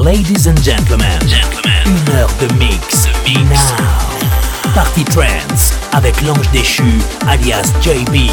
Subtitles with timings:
[0.00, 3.06] Ladies and gentlemen, gentlemen, une heure de mix.
[3.50, 4.72] Now.
[4.74, 8.30] Party Trance avec l'ange déchu alias JB,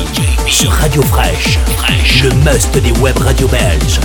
[0.47, 1.59] sur Radio Fresh,
[2.23, 3.99] le must des web radio belges.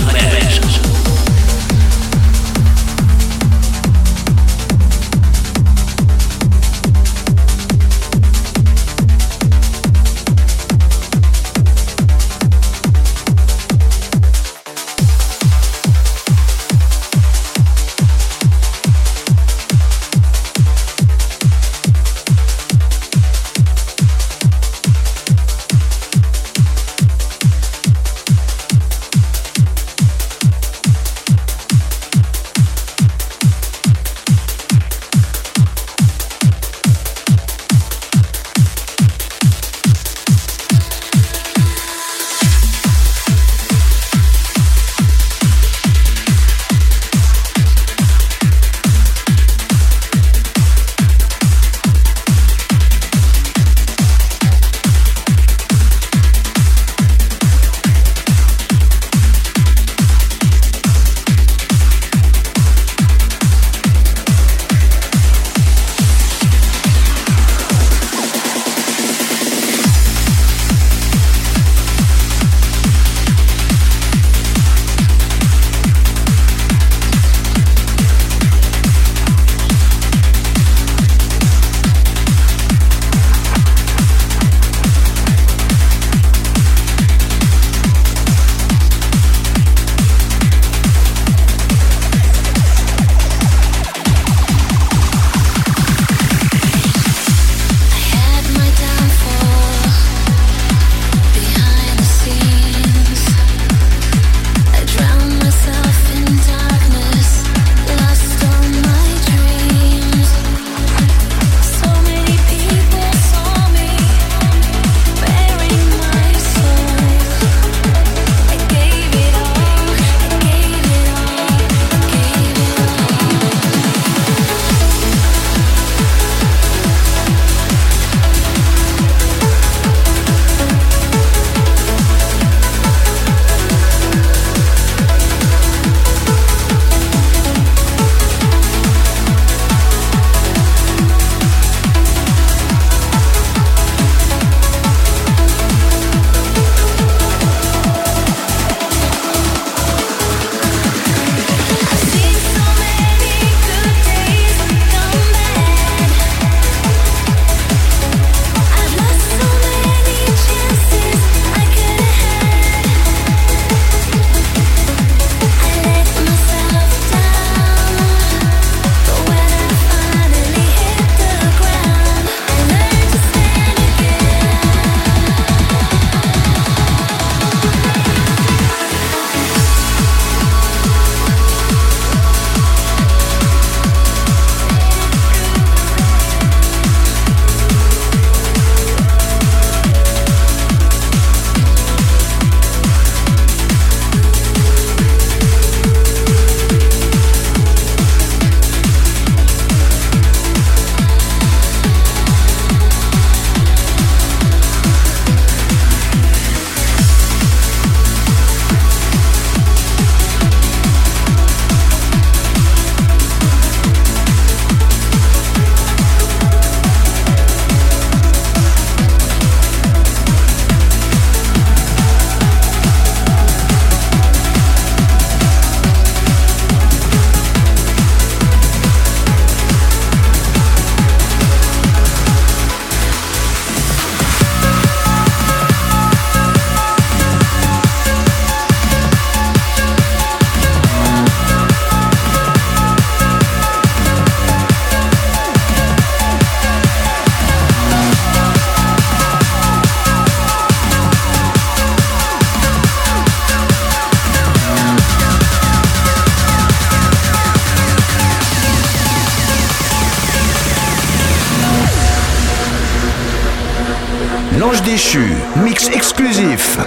[265.63, 266.77] Mix exclusif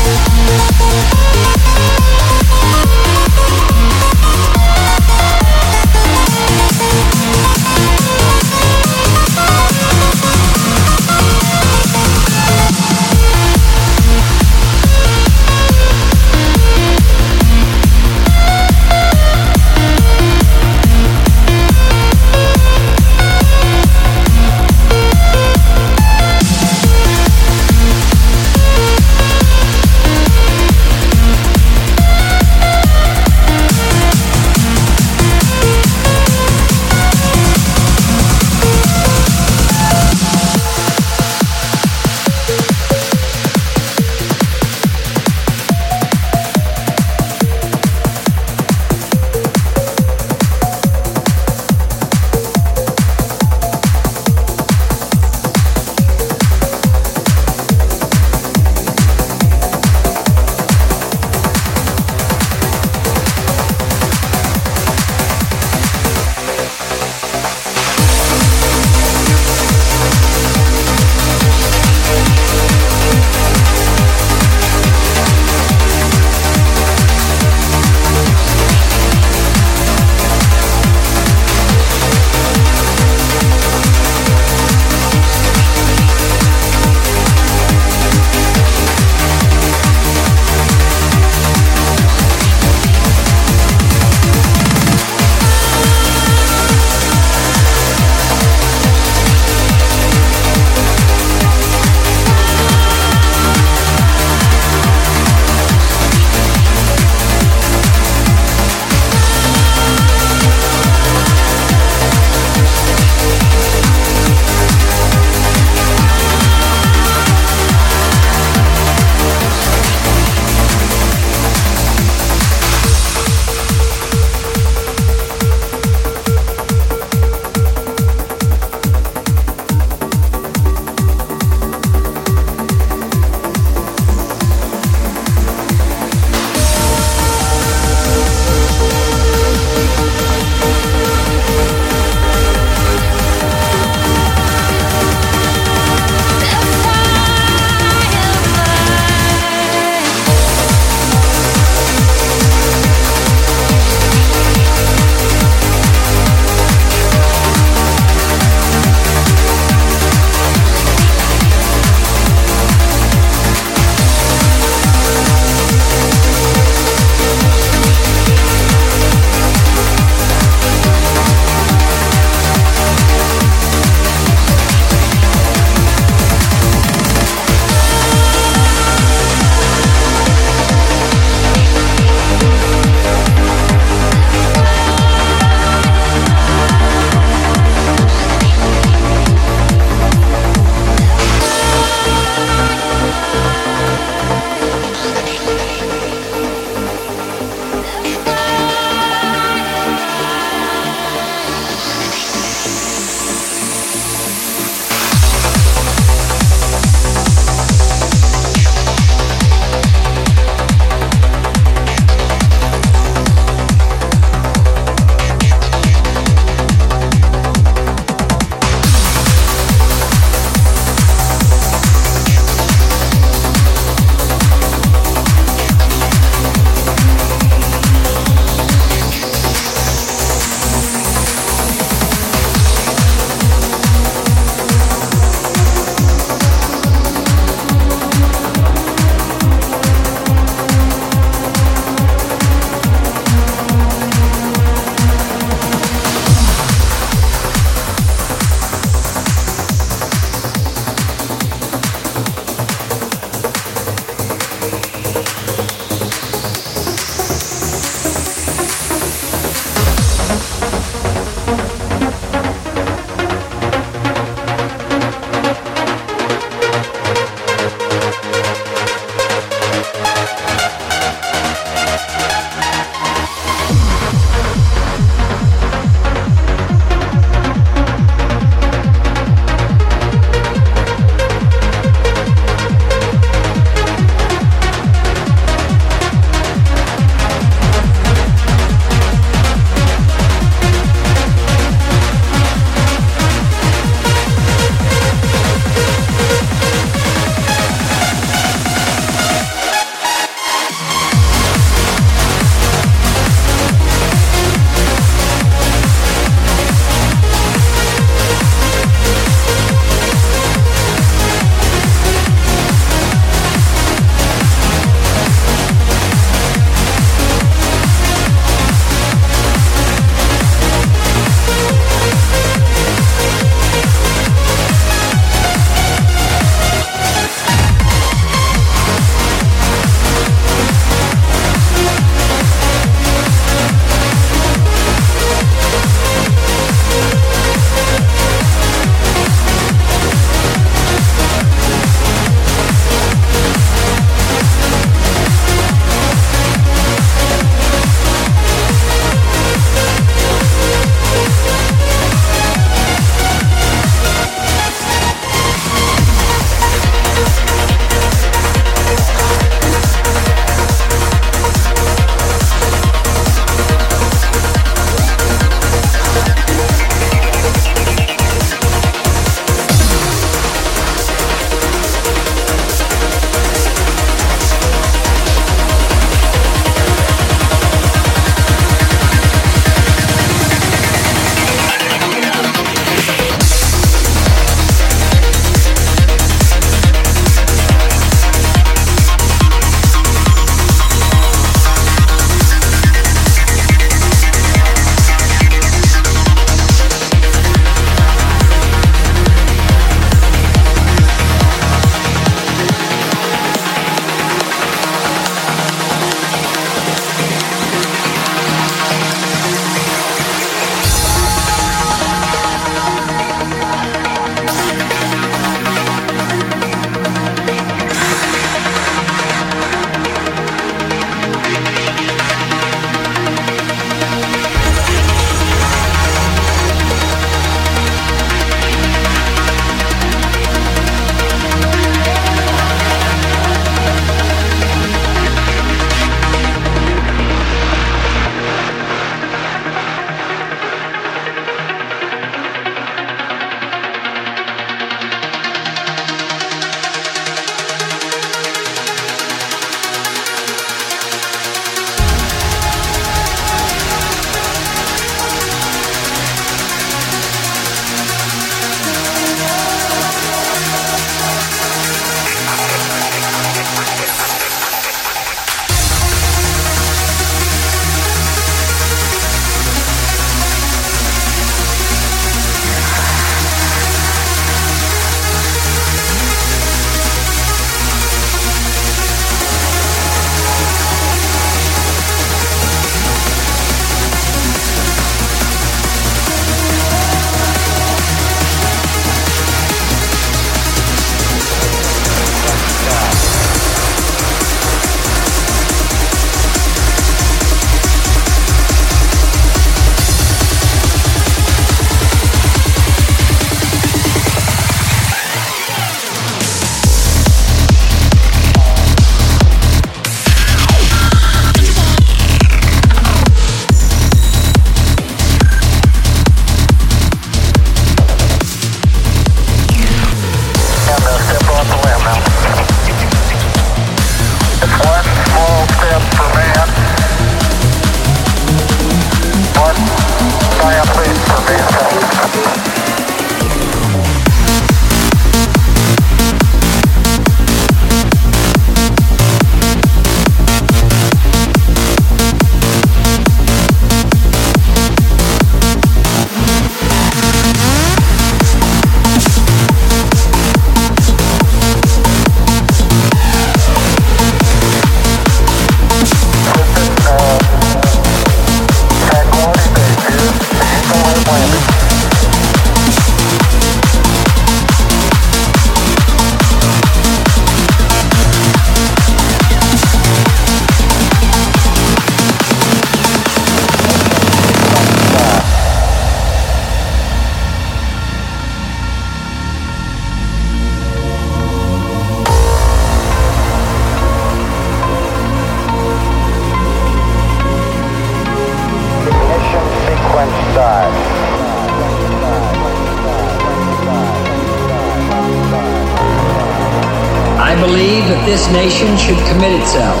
[598.64, 600.00] nation should commit itself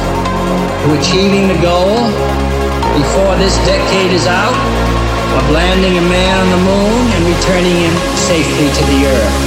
[0.80, 2.00] to achieving the goal
[2.96, 4.56] before this decade is out
[5.36, 9.44] of landing a man on the moon and returning him safely to the earth.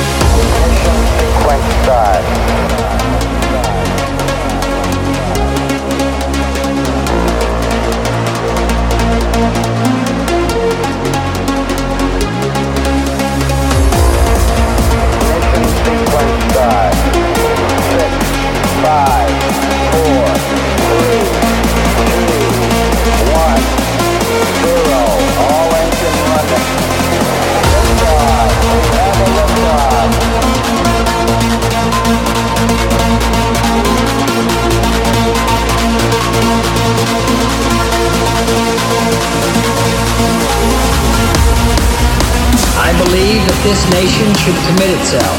[43.67, 45.35] This nation should commit itself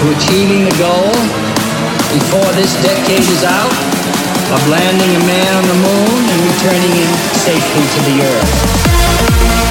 [0.00, 1.14] to achieving the goal
[2.10, 3.70] before this decade is out
[4.50, 9.65] of landing a man on the moon and returning him safely to the earth.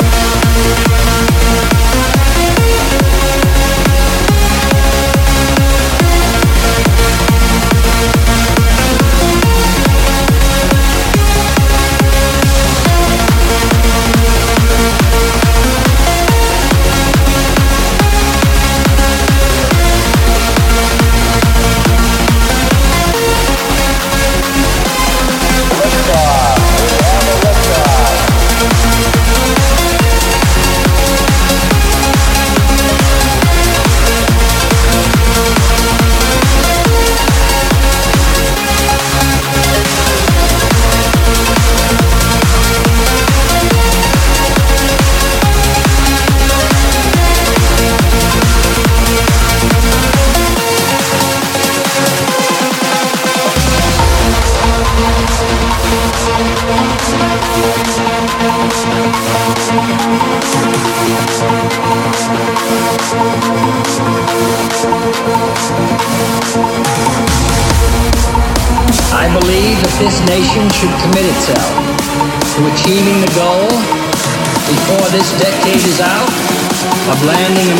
[77.15, 77.74] Of landing